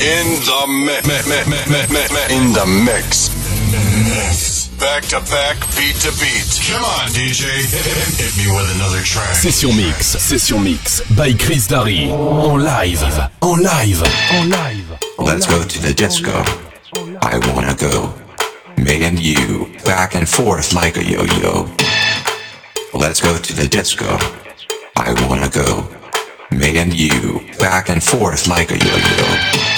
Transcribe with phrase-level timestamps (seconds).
[0.00, 1.08] In the mix.
[2.30, 3.28] In the mix.
[4.78, 6.46] Back to back, beat to beat.
[6.70, 7.48] Come on, DJ.
[8.16, 9.34] Hit me with another track.
[9.34, 10.06] Session Mix.
[10.06, 11.00] Session Mix.
[11.16, 12.10] By Chris Darry.
[12.10, 13.02] En live.
[13.42, 14.04] En live.
[14.30, 14.98] En live.
[15.18, 16.44] Let's go to the disco.
[17.20, 18.14] I wanna go.
[18.76, 21.68] Me and you, back and forth like a yo-yo.
[22.94, 24.16] Let's go to the disco.
[24.96, 25.88] I wanna go.
[26.52, 29.77] Me and you, back and forth like a yo-yo.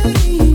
[0.00, 0.51] mix.